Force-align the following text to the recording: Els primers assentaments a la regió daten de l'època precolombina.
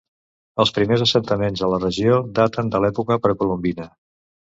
Els 0.61 0.69
primers 0.77 1.03
assentaments 1.05 1.61
a 1.67 1.69
la 1.73 1.79
regió 1.83 2.15
daten 2.39 2.73
de 2.77 2.81
l'època 2.87 3.19
precolombina. 3.27 3.87